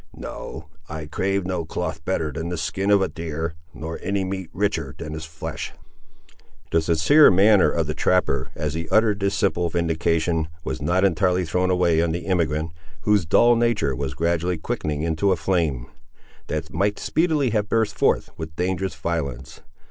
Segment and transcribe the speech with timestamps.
[0.17, 4.49] No, I crave no cloth better than the skin of a deer, nor any meat
[4.51, 5.73] richer than his flesh."
[6.71, 11.45] The sincere manner of the trapper, as he uttered this simple vindication, was not entirely
[11.45, 15.85] thrown away on the emigrant, whose dull nature was gradually quickening into a flame,
[16.47, 19.61] that might speedily have burst forth with dangerous violence.